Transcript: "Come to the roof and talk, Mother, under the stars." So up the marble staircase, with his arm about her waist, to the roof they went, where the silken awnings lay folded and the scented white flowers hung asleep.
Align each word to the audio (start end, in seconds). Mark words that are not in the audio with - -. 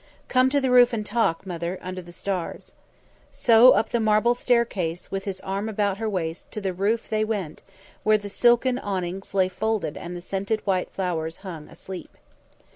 "Come 0.27 0.49
to 0.49 0.59
the 0.59 0.71
roof 0.71 0.93
and 0.93 1.05
talk, 1.05 1.45
Mother, 1.45 1.77
under 1.79 2.01
the 2.01 2.11
stars." 2.11 2.73
So 3.31 3.73
up 3.73 3.89
the 3.89 3.99
marble 3.99 4.33
staircase, 4.33 5.11
with 5.11 5.25
his 5.25 5.39
arm 5.41 5.69
about 5.69 5.97
her 5.99 6.09
waist, 6.09 6.49
to 6.53 6.59
the 6.59 6.73
roof 6.73 7.07
they 7.07 7.23
went, 7.23 7.61
where 8.01 8.17
the 8.17 8.27
silken 8.27 8.79
awnings 8.79 9.35
lay 9.35 9.47
folded 9.47 9.95
and 9.97 10.17
the 10.17 10.21
scented 10.21 10.61
white 10.65 10.89
flowers 10.89 11.37
hung 11.45 11.67
asleep. 11.67 12.17